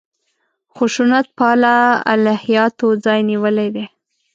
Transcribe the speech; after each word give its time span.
خشونت 0.75 1.27
پاله 1.37 1.75
الهیاتو 2.13 2.87
ځای 3.05 3.19
نیولی 3.29 3.69
دی. 3.75 3.85